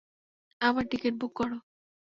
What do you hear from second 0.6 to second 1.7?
আমার ticket book করো।